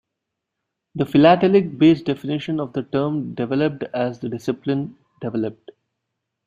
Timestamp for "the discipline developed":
4.19-5.69